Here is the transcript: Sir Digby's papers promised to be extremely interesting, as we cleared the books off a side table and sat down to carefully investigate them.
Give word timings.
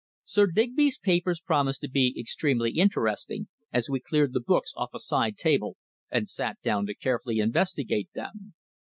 Sir 0.25 0.47
Digby's 0.47 0.97
papers 0.97 1.39
promised 1.41 1.81
to 1.81 1.87
be 1.87 2.19
extremely 2.19 2.71
interesting, 2.71 3.49
as 3.71 3.87
we 3.87 3.99
cleared 3.99 4.33
the 4.33 4.39
books 4.39 4.73
off 4.75 4.89
a 4.95 4.99
side 4.99 5.37
table 5.37 5.77
and 6.09 6.27
sat 6.27 6.59
down 6.63 6.87
to 6.87 6.95
carefully 6.95 7.37
investigate 7.37 8.09
them. 8.15 8.55